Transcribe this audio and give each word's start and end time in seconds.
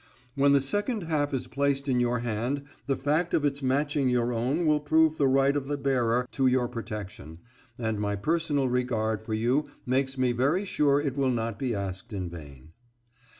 When 0.33 0.53
the 0.53 0.61
second 0.61 1.03
half 1.03 1.31
is 1.31 1.45
placed 1.45 1.87
in 1.87 1.99
your 1.99 2.21
hand 2.21 2.63
the 2.87 2.95
fact 2.95 3.35
of 3.35 3.45
its 3.45 3.61
matching 3.61 4.09
your 4.09 4.33
own 4.33 4.65
will 4.65 4.79
prove 4.79 5.19
the 5.19 5.27
right 5.27 5.55
of 5.55 5.67
the 5.67 5.77
bearer 5.77 6.27
to 6.31 6.47
your 6.47 6.67
protection, 6.67 7.37
and 7.77 7.99
my 7.99 8.15
personal 8.15 8.67
regard 8.67 9.21
for 9.21 9.35
you 9.35 9.69
makes 9.85 10.17
me 10.17 10.31
very 10.31 10.65
sure 10.65 10.99
it 10.99 11.15
will 11.15 11.29
not 11.29 11.59
be 11.59 11.75
asked 11.75 12.13
in 12.13 12.31
vain. 12.31 12.71